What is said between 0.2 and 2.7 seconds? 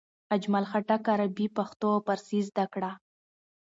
اجمل خټک عربي، پښتو او فارسي زده